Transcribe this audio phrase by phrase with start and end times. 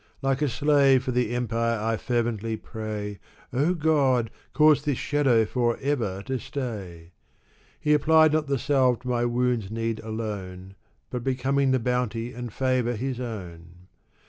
[0.23, 3.19] Like a slave, for the empire I fervently pray:"
[3.53, 7.11] O God, cause this shadow forever to stay!"
[7.79, 10.73] He applied not the salve to my wound's need alone.
[11.11, 13.77] But becoming the bounty and favor his own.